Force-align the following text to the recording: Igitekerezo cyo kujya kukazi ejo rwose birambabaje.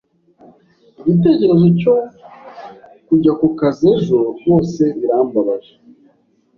Igitekerezo 0.99 1.67
cyo 1.79 1.93
kujya 3.07 3.31
kukazi 3.39 3.83
ejo 3.95 4.17
rwose 4.39 4.83
birambabaje. 4.99 5.73